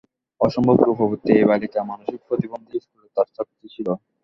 অসম্ভব 0.41 0.77
রূপবতী 0.81 1.29
এই 1.33 1.45
বালিকা 1.49 1.79
মানসিক 1.83 2.19
প্রতিবন্ধী 2.27 2.77
স্কুলে 2.83 3.07
তাঁর 3.15 3.27
ছাত্রী 3.35 3.67
ছিল। 3.75 3.87